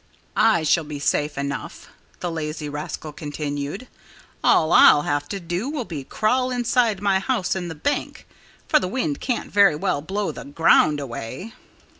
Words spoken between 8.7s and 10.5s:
the wind can't very well blow the